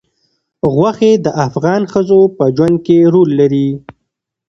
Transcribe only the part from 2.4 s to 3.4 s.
ژوند کې رول